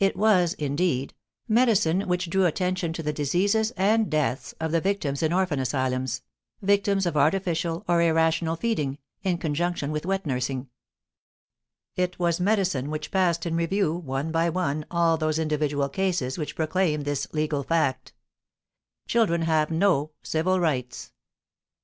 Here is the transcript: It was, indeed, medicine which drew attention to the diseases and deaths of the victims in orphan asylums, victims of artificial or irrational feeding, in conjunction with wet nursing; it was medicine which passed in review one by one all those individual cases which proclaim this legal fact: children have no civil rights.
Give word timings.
It 0.00 0.16
was, 0.16 0.54
indeed, 0.54 1.14
medicine 1.46 2.08
which 2.08 2.28
drew 2.28 2.44
attention 2.44 2.92
to 2.94 3.04
the 3.04 3.12
diseases 3.12 3.70
and 3.76 4.10
deaths 4.10 4.52
of 4.58 4.72
the 4.72 4.80
victims 4.80 5.22
in 5.22 5.32
orphan 5.32 5.60
asylums, 5.60 6.22
victims 6.60 7.06
of 7.06 7.16
artificial 7.16 7.84
or 7.86 8.02
irrational 8.02 8.56
feeding, 8.56 8.98
in 9.22 9.38
conjunction 9.38 9.92
with 9.92 10.06
wet 10.06 10.26
nursing; 10.26 10.70
it 11.94 12.18
was 12.18 12.40
medicine 12.40 12.90
which 12.90 13.12
passed 13.12 13.46
in 13.46 13.54
review 13.54 13.94
one 13.94 14.32
by 14.32 14.50
one 14.50 14.86
all 14.90 15.16
those 15.16 15.38
individual 15.38 15.88
cases 15.88 16.36
which 16.36 16.56
proclaim 16.56 17.02
this 17.02 17.28
legal 17.32 17.62
fact: 17.62 18.12
children 19.06 19.42
have 19.42 19.70
no 19.70 20.10
civil 20.20 20.58
rights. 20.58 21.12